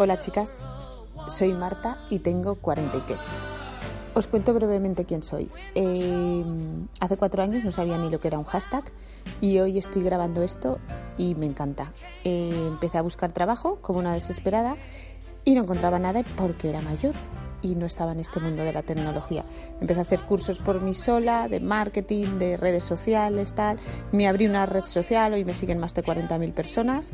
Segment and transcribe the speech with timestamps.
[0.00, 0.64] Hola chicas,
[1.26, 3.16] soy Marta y tengo 40 y qué.
[4.14, 5.50] Os cuento brevemente quién soy.
[5.74, 6.44] Eh,
[7.00, 8.84] hace cuatro años no sabía ni lo que era un hashtag
[9.40, 10.78] y hoy estoy grabando esto
[11.16, 11.92] y me encanta.
[12.22, 14.76] Eh, empecé a buscar trabajo como una desesperada
[15.44, 17.14] y no encontraba nada porque era mayor
[17.60, 19.44] y no estaba en este mundo de la tecnología.
[19.80, 23.80] Empecé a hacer cursos por mí sola, de marketing, de redes sociales, tal.
[24.12, 27.12] Me abrí una red social, hoy me siguen más de 40.000 personas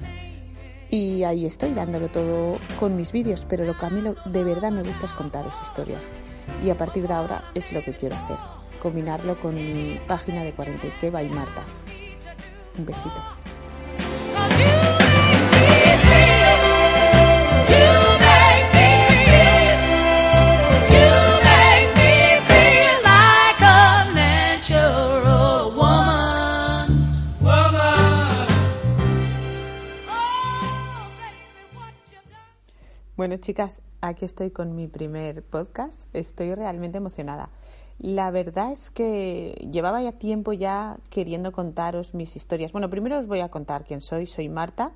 [0.94, 4.70] y ahí estoy dándolo todo con mis vídeos, pero lo que a mí de verdad
[4.70, 6.06] me gusta es contaros historias.
[6.62, 8.36] Y a partir de ahora es lo que quiero hacer,
[8.80, 11.64] combinarlo con mi página de 40 que by Marta.
[12.78, 13.20] Un besito.
[33.24, 36.14] Bueno, chicas, aquí estoy con mi primer podcast.
[36.14, 37.48] Estoy realmente emocionada.
[37.98, 42.72] La verdad es que llevaba ya tiempo ya queriendo contaros mis historias.
[42.72, 44.26] Bueno, primero os voy a contar quién soy.
[44.26, 44.92] Soy Marta.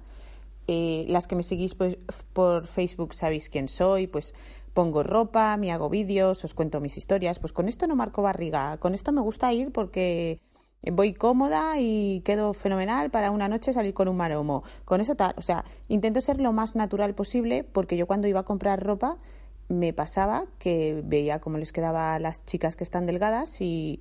[0.67, 1.97] Eh, las que me seguís pues,
[2.35, 4.09] por Facebook sabéis quién soy.
[4.09, 4.35] Pues
[4.75, 7.39] pongo ropa, me hago vídeos, os cuento mis historias.
[7.39, 8.77] Pues con esto no marco barriga.
[8.77, 10.39] Con esto me gusta ir porque
[10.83, 14.63] voy cómoda y quedo fenomenal para una noche salir con un maromo.
[14.85, 18.41] Con eso tal, o sea, intento ser lo más natural posible porque yo cuando iba
[18.41, 19.19] a comprar ropa
[19.69, 24.01] me pasaba que veía cómo les quedaba a las chicas que están delgadas y,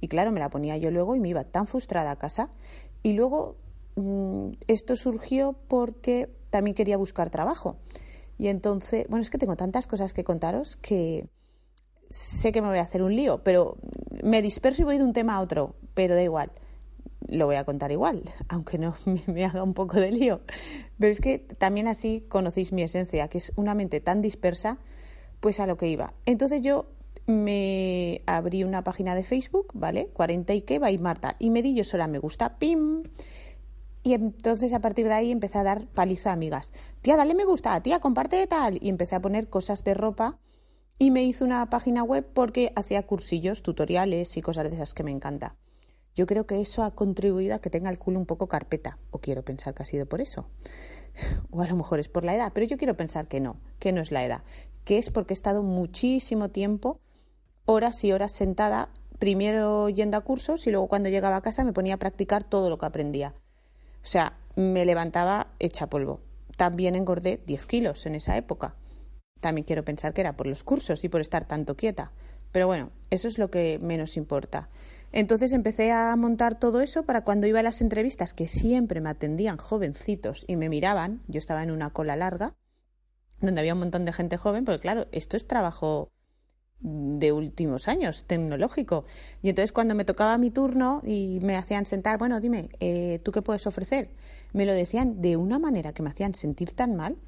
[0.00, 2.48] y claro, me la ponía yo luego y me iba tan frustrada a casa.
[3.02, 3.56] Y luego
[3.96, 7.76] mm, esto surgió porque también quería buscar trabajo.
[8.38, 11.28] Y entonces, bueno, es que tengo tantas cosas que contaros que
[12.08, 13.76] sé que me voy a hacer un lío, pero
[14.22, 16.52] me disperso y voy de un tema a otro, pero da igual.
[17.28, 18.94] Lo voy a contar igual, aunque no
[19.26, 20.40] me, haga un poco de lío.
[20.98, 24.78] Pero es que también así conocéis mi esencia, que es una mente tan dispersa,
[25.40, 26.14] pues a lo que iba.
[26.26, 26.86] Entonces yo
[27.26, 30.08] me abrí una página de Facebook, ¿vale?
[30.12, 31.36] 40 y qué, va y Marta.
[31.38, 33.04] Y me di yo sola me gusta, pim.
[34.04, 36.72] Y entonces a partir de ahí empecé a dar paliza a amigas.
[37.02, 38.78] Tía, dale me gusta, tía, comparte tal.
[38.82, 40.38] Y empecé a poner cosas de ropa
[40.98, 45.02] y me hizo una página web porque hacía cursillos, tutoriales y cosas de esas que
[45.02, 45.56] me encanta.
[46.14, 49.18] Yo creo que eso ha contribuido a que tenga el culo un poco carpeta, o
[49.18, 50.46] quiero pensar que ha sido por eso.
[51.50, 53.92] O a lo mejor es por la edad, pero yo quiero pensar que no, que
[53.92, 54.42] no es la edad,
[54.84, 57.00] que es porque he estado muchísimo tiempo,
[57.66, 61.72] horas y horas sentada, primero yendo a cursos y luego cuando llegaba a casa me
[61.72, 63.34] ponía a practicar todo lo que aprendía.
[64.02, 66.20] O sea, me levantaba hecha polvo.
[66.56, 68.74] También engordé 10 kilos en esa época.
[69.40, 72.12] También quiero pensar que era por los cursos y por estar tanto quieta.
[72.50, 74.68] Pero bueno, eso es lo que menos importa.
[75.12, 79.10] Entonces empecé a montar todo eso para cuando iba a las entrevistas, que siempre me
[79.10, 82.54] atendían jovencitos y me miraban, yo estaba en una cola larga,
[83.40, 86.10] donde había un montón de gente joven, porque claro, esto es trabajo
[86.80, 89.04] de últimos años, tecnológico.
[89.42, 93.32] Y entonces cuando me tocaba mi turno y me hacían sentar, bueno, dime, eh, ¿tú
[93.32, 94.10] qué puedes ofrecer?
[94.52, 97.18] Me lo decían de una manera que me hacían sentir tan mal,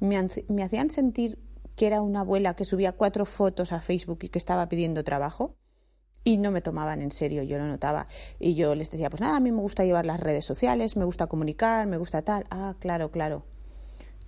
[0.00, 1.38] me, me hacían sentir
[1.76, 5.56] que era una abuela que subía cuatro fotos a Facebook y que estaba pidiendo trabajo
[6.24, 8.06] y no me tomaban en serio, yo lo notaba.
[8.40, 11.04] Y yo les decía, pues nada, a mí me gusta llevar las redes sociales, me
[11.04, 12.46] gusta comunicar, me gusta tal.
[12.50, 13.44] Ah, claro, claro.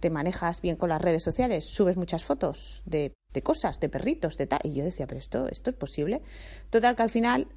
[0.01, 4.37] Te manejas bien con las redes sociales, subes muchas fotos de, de cosas, de perritos,
[4.37, 4.61] de tal.
[4.63, 6.21] Y yo decía, pero esto, esto es posible.
[6.69, 7.49] Total, que al final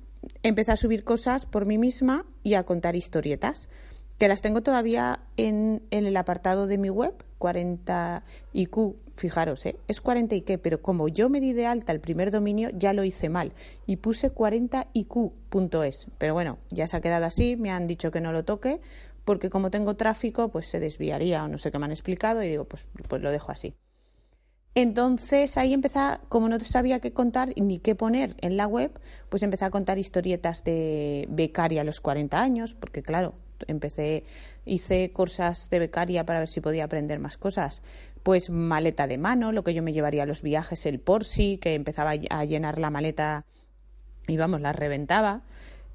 [0.41, 3.67] empecé a subir cosas por mí misma y a contar historietas
[4.19, 9.75] que las tengo todavía en, el apartado de mi web, 40IQ, fijaros, ¿eh?
[9.87, 12.93] es 40 y qué, pero como yo me di de alta el primer dominio, ya
[12.93, 13.53] lo hice mal
[13.85, 16.07] y puse 40iq.es.
[16.17, 18.81] Pero bueno, ya se ha quedado así, me han dicho que no lo toque,
[19.25, 22.49] porque como tengo tráfico, pues se desviaría o no sé qué me han explicado y
[22.49, 23.75] digo, pues, pues lo dejo así.
[24.75, 25.99] Entonces ahí empecé,
[26.29, 28.99] como no sabía qué contar ni qué poner en la web,
[29.29, 33.33] pues empecé a contar historietas de becaria a los 40 años, porque claro,
[33.67, 34.23] empecé,
[34.65, 37.81] hice cosas de becaria para ver si podía aprender más cosas.
[38.23, 41.73] Pues maleta de mano, lo que yo me llevaría a los viajes, el Porsi, que
[41.73, 43.45] empezaba a llenar la maleta
[44.27, 45.41] y vamos, la reventaba.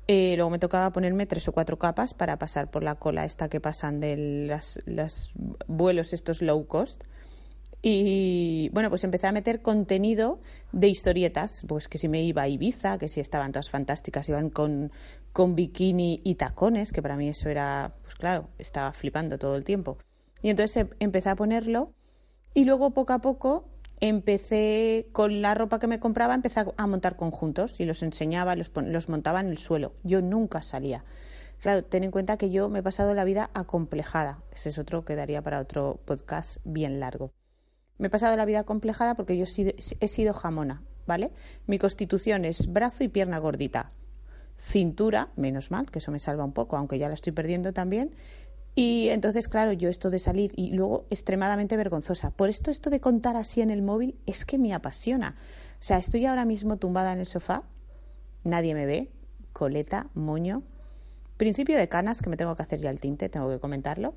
[0.06, 3.48] Eh, luego me tocaba ponerme tres o cuatro capas para pasar por la cola esta
[3.48, 4.16] que pasan de
[4.84, 5.32] los
[5.66, 7.04] vuelos estos low cost.
[7.86, 10.40] Y bueno, pues empecé a meter contenido
[10.72, 14.48] de historietas, pues que si me iba a Ibiza, que si estaban todas fantásticas, iban
[14.48, 14.90] con,
[15.34, 19.64] con bikini y tacones, que para mí eso era, pues claro, estaba flipando todo el
[19.64, 19.98] tiempo.
[20.40, 21.92] Y entonces em, empecé a ponerlo
[22.54, 23.68] y luego poco a poco
[24.00, 28.70] empecé con la ropa que me compraba, empecé a montar conjuntos y los enseñaba, los,
[28.74, 29.92] los montaba en el suelo.
[30.02, 31.04] Yo nunca salía.
[31.60, 34.42] Claro, ten en cuenta que yo me he pasado la vida acomplejada.
[34.52, 37.32] Ese es otro que daría para otro podcast bien largo.
[37.96, 41.30] Me he pasado la vida complejada porque yo he sido jamona, ¿vale?
[41.66, 43.90] Mi constitución es brazo y pierna gordita.
[44.56, 48.14] Cintura, menos mal, que eso me salva un poco, aunque ya la estoy perdiendo también.
[48.74, 52.30] Y entonces, claro, yo esto de salir y luego extremadamente vergonzosa.
[52.30, 55.36] Por esto, esto de contar así en el móvil es que me apasiona.
[55.80, 57.62] O sea, estoy ahora mismo tumbada en el sofá,
[58.42, 59.10] nadie me ve,
[59.52, 60.62] coleta, moño,
[61.36, 64.14] principio de canas, que me tengo que hacer ya el tinte, tengo que comentarlo,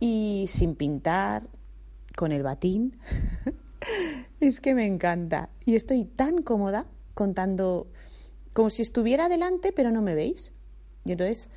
[0.00, 1.48] y sin pintar,
[2.18, 2.98] con el batín.
[4.40, 5.50] es que me encanta.
[5.64, 7.86] Y estoy tan cómoda contando
[8.52, 10.52] como si estuviera delante, pero no me veis.
[11.04, 11.48] Y entonces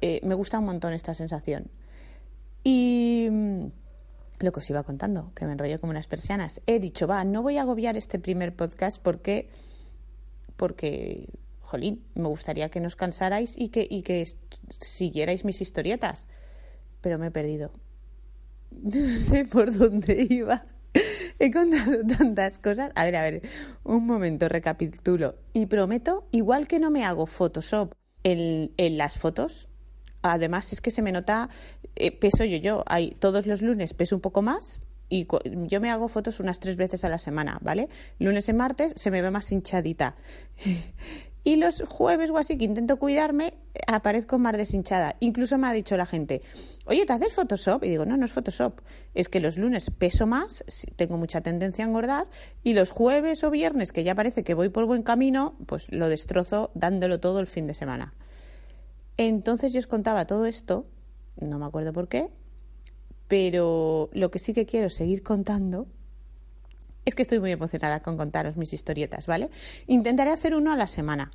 [0.00, 1.70] eh, me gusta un montón esta sensación.
[2.64, 3.66] Y mm,
[4.40, 6.60] lo que os iba contando, que me enrollé como unas persianas.
[6.66, 9.48] He dicho, va, no voy a agobiar este primer podcast porque,
[10.56, 11.28] porque,
[11.60, 14.26] jolín, me gustaría que nos cansarais y que, y que
[14.80, 16.26] siguierais mis historietas.
[17.00, 17.70] Pero me he perdido.
[18.70, 20.66] No sé por dónde iba.
[21.38, 22.92] He contado tantas cosas.
[22.94, 23.42] A ver, a ver,
[23.84, 25.36] un momento, recapitulo.
[25.52, 29.68] Y prometo, igual que no me hago Photoshop en, en las fotos,
[30.32, 31.48] además es que se me nota,
[31.94, 32.84] eh, peso yo yo.
[32.86, 35.26] Hay, todos los lunes peso un poco más y
[35.66, 37.88] yo me hago fotos unas tres veces a la semana, ¿vale?
[38.18, 40.16] Lunes y martes se me ve más hinchadita.
[41.46, 43.54] Y los jueves o así que intento cuidarme,
[43.86, 45.14] aparezco más deshinchada.
[45.20, 46.42] Incluso me ha dicho la gente,
[46.86, 47.84] oye, ¿te haces Photoshop?
[47.84, 48.80] Y digo, no, no es Photoshop.
[49.14, 50.64] Es que los lunes peso más,
[50.96, 52.26] tengo mucha tendencia a engordar,
[52.64, 56.08] y los jueves o viernes, que ya parece que voy por buen camino, pues lo
[56.08, 58.12] destrozo dándolo todo el fin de semana.
[59.16, 60.86] Entonces yo os contaba todo esto,
[61.40, 62.28] no me acuerdo por qué,
[63.28, 65.86] pero lo que sí que quiero seguir contando
[67.04, 69.50] es que estoy muy emocionada con contaros mis historietas, ¿vale?
[69.86, 71.30] Intentaré hacer uno a la semana.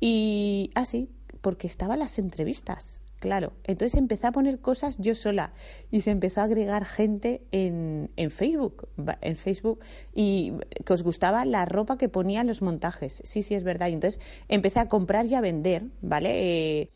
[0.00, 3.52] Y así, ah, porque estaban las entrevistas, claro.
[3.62, 5.52] Entonces empecé a poner cosas yo sola
[5.92, 8.88] y se empezó a agregar gente en, en Facebook,
[9.20, 9.78] en Facebook
[10.12, 10.54] y
[10.84, 13.22] que os gustaba la ropa que ponía en los montajes.
[13.24, 13.86] Sí, sí, es verdad.
[13.86, 16.80] Y entonces empecé a comprar y a vender, ¿vale?
[16.80, 16.90] Eh,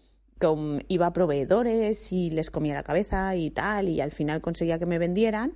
[0.88, 4.86] iba a proveedores y les comía la cabeza y tal, y al final conseguía que
[4.86, 5.52] me vendieran.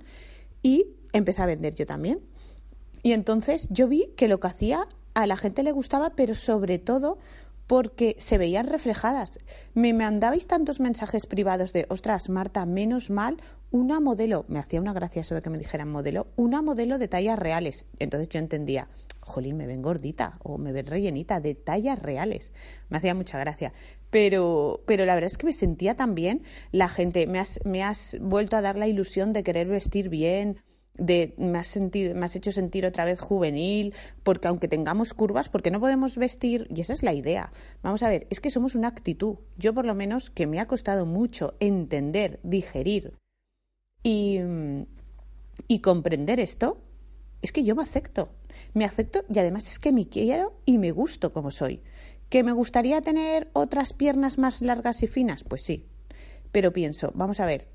[0.63, 2.21] Y empecé a vender yo también.
[3.03, 6.79] Y entonces yo vi que lo que hacía a la gente le gustaba, pero sobre
[6.79, 7.17] todo
[7.71, 9.39] porque se veían reflejadas.
[9.73, 13.37] Me mandabais tantos mensajes privados de, ostras, Marta, menos mal,
[13.69, 17.07] una modelo, me hacía una gracia eso de que me dijeran modelo, una modelo de
[17.07, 17.85] tallas reales.
[17.97, 18.89] Entonces yo entendía,
[19.21, 22.51] jolín, me ven gordita o me ven rellenita, de tallas reales.
[22.89, 23.71] Me hacía mucha gracia.
[24.09, 26.43] Pero, pero la verdad es que me sentía tan bien.
[26.73, 30.57] La gente, me has, me has vuelto a dar la ilusión de querer vestir bien,
[30.95, 33.93] de me has, sentido, me has hecho sentir otra vez juvenil,
[34.23, 37.51] porque aunque tengamos curvas, porque no podemos vestir, y esa es la idea.
[37.81, 39.37] Vamos a ver, es que somos una actitud.
[39.57, 43.13] Yo por lo menos que me ha costado mucho entender, digerir
[44.03, 44.39] y,
[45.67, 46.81] y comprender esto,
[47.41, 48.29] es que yo me acepto.
[48.73, 51.81] Me acepto y además es que me quiero y me gusto como soy.
[52.29, 55.43] ¿Que me gustaría tener otras piernas más largas y finas?
[55.43, 55.85] Pues sí.
[56.51, 57.67] Pero pienso, vamos a ver,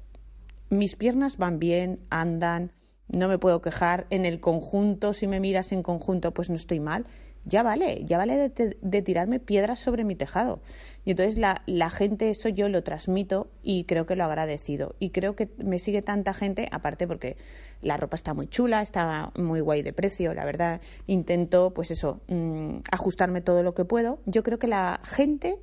[0.68, 2.72] mis piernas van bien, andan,
[3.08, 4.06] no me puedo quejar.
[4.10, 7.06] En el conjunto, si me miras en conjunto, pues no estoy mal.
[7.44, 10.60] Ya vale, ya vale de, tirarme piedras sobre mi tejado.
[11.04, 14.96] Y entonces la, la, gente, eso yo lo transmito y creo que lo agradecido.
[14.98, 17.36] Y creo que me sigue tanta gente, aparte porque
[17.82, 20.80] la ropa está muy chula, está muy guay de precio, la verdad.
[21.06, 24.18] Intento, pues eso, mm, ajustarme todo lo que puedo.
[24.26, 25.60] Yo creo que la gente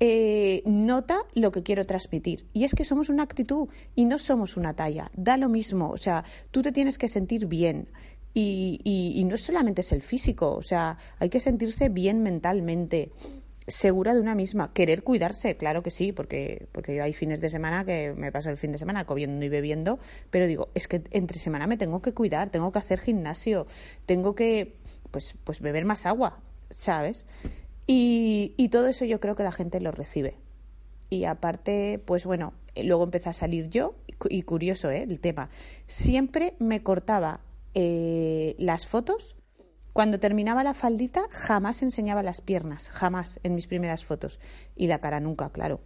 [0.00, 2.46] eh, nota lo que quiero transmitir.
[2.52, 5.10] Y es que somos una actitud y no somos una talla.
[5.14, 5.90] Da lo mismo.
[5.90, 7.88] O sea, tú te tienes que sentir bien.
[8.34, 13.10] Y, y, no solamente es el físico, o sea, hay que sentirse bien mentalmente,
[13.66, 17.48] segura de una misma, querer cuidarse, claro que sí, porque, porque yo hay fines de
[17.48, 19.98] semana que me paso el fin de semana comiendo y bebiendo,
[20.30, 23.66] pero digo, es que entre semana me tengo que cuidar, tengo que hacer gimnasio,
[24.06, 24.76] tengo que
[25.10, 26.40] pues, pues beber más agua,
[26.70, 27.26] ¿sabes?
[27.90, 30.36] Y, todo eso yo creo que la gente lo recibe.
[31.08, 33.94] Y aparte, pues bueno, eh, luego empecé a salir yo,
[34.28, 35.04] y curioso ¿eh?
[35.04, 35.48] el tema,
[35.86, 37.40] siempre me cortaba
[37.72, 39.36] eh, las fotos.
[39.94, 44.38] Cuando terminaba la faldita, jamás enseñaba las piernas, jamás en mis primeras fotos.
[44.76, 45.80] Y la cara nunca, claro.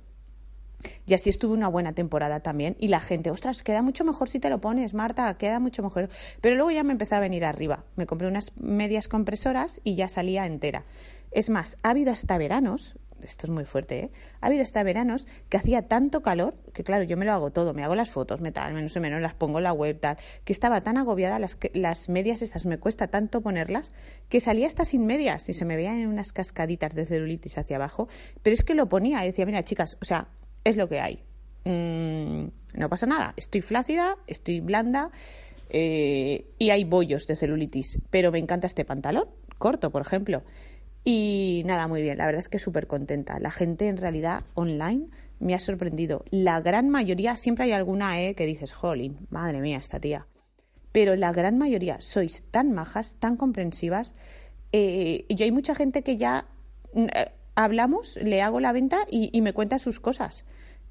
[1.07, 2.77] Y así estuve una buena temporada también.
[2.79, 6.09] Y la gente, ostras, queda mucho mejor si te lo pones, Marta, queda mucho mejor.
[6.41, 7.85] Pero luego ya me empezó a venir arriba.
[7.97, 10.85] Me compré unas medias compresoras y ya salía entera.
[11.31, 14.11] Es más, ha habido hasta veranos, esto es muy fuerte, ¿eh?
[14.41, 17.73] Ha habido hasta veranos que hacía tanto calor, que claro, yo me lo hago todo,
[17.73, 20.17] me hago las fotos, me tal, menos o menos, las pongo en la web, tal,
[20.45, 23.93] que estaba tan agobiada, las, las medias estas me cuesta tanto ponerlas,
[24.29, 28.09] que salía hasta sin medias y se me veían unas cascaditas de celulitis hacia abajo,
[28.43, 30.29] pero es que lo ponía y decía, mira chicas, o sea,
[30.65, 31.23] es lo que hay.
[31.65, 33.35] mm, no pasa nada.
[33.37, 35.11] Estoy flácida, estoy blanda
[35.71, 39.29] eh, y hay bollos de celulitis, pero me encanta este pantalón,
[39.59, 40.43] corto, por ejemplo.
[41.05, 43.39] Y nada, muy bien, la verdad es que súper contenta.
[43.41, 45.09] La gente en realidad online
[45.41, 46.25] me ha sorprendido.
[46.31, 50.27] La gran mayoría, siempre hay alguna eh, que dices, jolín, madre mía, esta tía.
[50.93, 54.15] Pero la gran mayoría sois tan majas, tan comprensivas.
[54.73, 56.47] Eh, y hay mucha gente que ya
[56.95, 60.45] mm, eh, hablamos, le hago la venta y me cuenta sus cosas.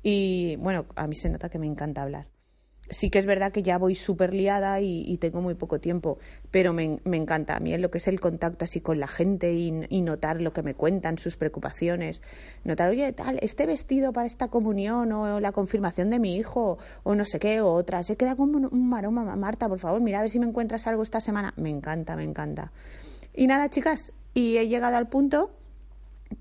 [0.04, 2.28] Y bueno, a mí se nota que me encanta hablar
[2.92, 6.20] sí que es verdad que ya voy súper liada y, tengo muy poco tiempo,
[6.52, 10.02] pero me, encanta a mí lo que es el contacto así con la gente y,
[10.02, 12.22] notar lo que me cuentan, sus preocupaciones,
[12.64, 17.16] notar, oye, tal, este vestido para esta comunión o la confirmación de mi hijo o
[17.16, 20.22] no sé qué, o otra, se queda como un, maroma, Marta, por favor, mira a
[20.22, 21.54] ver si me encuentras algo esta semana.
[21.56, 22.72] Me encanta, me encanta.
[23.34, 25.52] Y nada, chicas, y he llegado al punto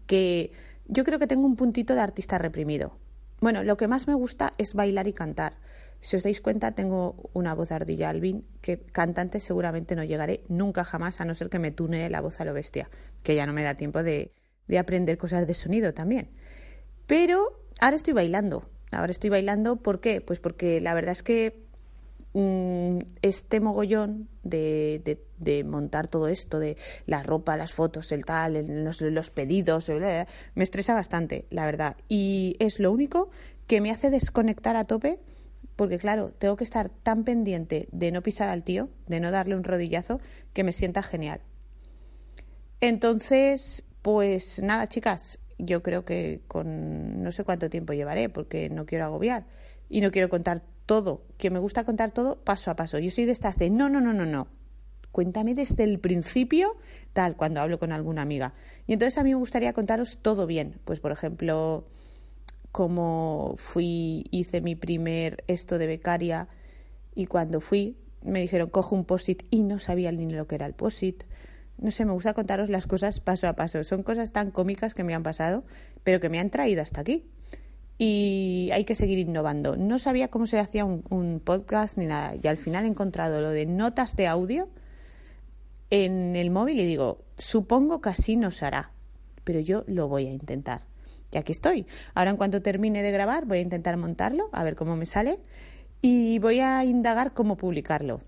[0.07, 0.53] que
[0.87, 2.97] yo creo que tengo un puntito de artista reprimido.
[3.41, 5.55] Bueno, lo que más me gusta es bailar y cantar
[6.01, 10.85] si os dais cuenta, tengo una voz ardilla Alvin, que cantante seguramente no llegaré nunca
[10.85, 12.89] jamás, a no ser que me tune la voz a lo bestia,
[13.23, 14.33] que ya no me da tiempo de,
[14.79, 16.31] aprender cosas de sonido también.
[17.07, 18.71] Pero ahora estoy bailando.
[18.93, 20.21] Ahora estoy bailando, ¿por qué?
[20.21, 21.67] Pues porque la verdad es que
[22.33, 29.01] este mogollón de, de, montar todo esto, de la ropa, las fotos, el tal, los,
[29.01, 29.91] los, pedidos,
[30.55, 31.97] me estresa bastante, la verdad.
[32.09, 33.31] Y es lo único
[33.67, 35.19] que me hace desconectar a tope
[35.81, 39.57] porque claro, tengo que estar tan pendiente de no pisar al tío, de no darle
[39.57, 40.21] un rodillazo,
[40.53, 41.41] que me sienta genial.
[42.83, 48.85] Entonces, pues nada, chicas, yo creo que con no sé cuánto tiempo llevaré, porque no
[48.85, 49.47] quiero agobiar
[49.89, 52.99] y no quiero contar todo, que me gusta contar todo paso a paso.
[52.99, 54.49] Yo soy de estas de no, no, no, no, no.
[55.13, 56.75] Cuéntame desde el principio,
[57.13, 58.55] tal, cuando hablo con alguna amiga.
[58.89, 60.81] Y entonces a mí me gustaría contaros todo bien.
[60.85, 61.87] Pues, por ejemplo,
[62.73, 66.49] como fui, hice mi primer esto de becaria
[67.15, 70.67] y cuando fui me dijeron cojo un POSIT y no sabía ni lo que era
[70.67, 71.23] el POSIT.
[71.79, 73.85] No sé, me gusta contaros las cosas paso a paso.
[73.85, 75.63] Son cosas tan cómicas que me han pasado,
[76.03, 77.31] pero que me han traído hasta aquí.
[78.03, 79.77] Y hay que seguir innovando.
[79.77, 82.35] No sabía cómo se hacía un, un podcast ni nada.
[82.43, 84.71] Y al final he encontrado lo de notas de audio
[85.91, 88.93] en el móvil y digo, supongo que así nos hará,
[89.45, 90.87] pero yo lo voy a intentar.
[91.31, 91.87] Y aquí estoy.
[92.15, 95.39] Ahora en cuanto termine de grabar voy a intentar montarlo, a ver cómo me sale,
[96.01, 98.23] y voy a indagar cómo publicarlo.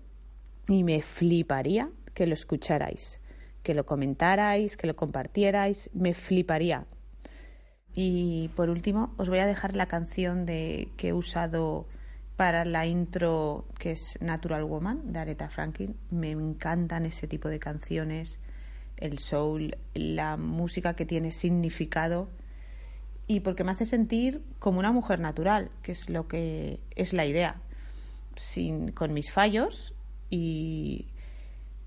[0.67, 3.21] Y me fliparía que lo escucharais,
[3.63, 6.85] que lo comentarais, que lo compartierais, me fliparía.
[7.95, 11.87] Y por último, os voy a dejar la canción de, que he usado
[12.35, 15.95] para la intro, que es Natural Woman, de Aretha Franklin.
[16.09, 18.39] Me encantan ese tipo de canciones,
[18.97, 22.29] el soul, la música que tiene significado
[23.27, 27.25] y porque me hace sentir como una mujer natural, que es lo que es la
[27.25, 27.61] idea,
[28.35, 29.93] sin, con mis fallos
[30.29, 31.07] y,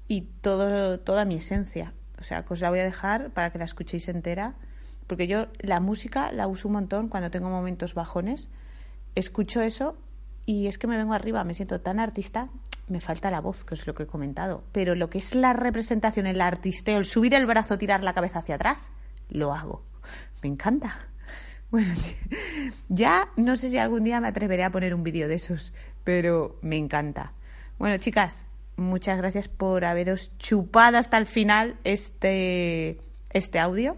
[0.09, 1.93] y todo, toda mi esencia.
[2.19, 4.55] O sea, que os la voy a dejar para que la escuchéis entera,
[5.07, 8.49] porque yo la música la uso un montón cuando tengo momentos bajones,
[9.15, 9.97] escucho eso
[10.45, 12.49] y es que me vengo arriba, me siento tan artista,
[12.89, 15.53] me falta la voz, que es lo que he comentado, pero lo que es la
[15.53, 18.91] representación, el artisteo, el subir el brazo, tirar la cabeza hacia atrás,
[19.29, 19.83] lo hago.
[20.43, 20.97] Me encanta.
[21.69, 21.95] Bueno,
[22.89, 26.61] ya no sé si algún día me atreveré a poner un vídeo de esos, pero
[26.63, 27.33] me encanta.
[27.77, 28.47] Bueno, chicas,
[28.77, 33.97] muchas gracias por haberos chupado hasta el final este, este audio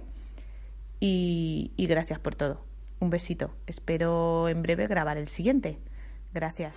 [1.00, 2.64] y, y gracias por todo.
[3.00, 3.54] Un besito.
[3.66, 5.78] Espero en breve grabar el siguiente.
[6.32, 6.74] Gracias.